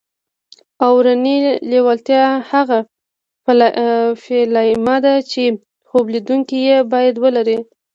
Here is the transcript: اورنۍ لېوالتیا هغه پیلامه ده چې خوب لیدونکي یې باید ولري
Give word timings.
اورنۍ 0.85 1.37
لېوالتیا 1.69 2.25
هغه 2.51 2.79
پیلامه 4.25 4.97
ده 5.05 5.13
چې 5.31 5.43
خوب 5.87 6.05
لیدونکي 6.13 6.57
یې 6.67 6.77
باید 6.93 7.15
ولري 7.23 7.57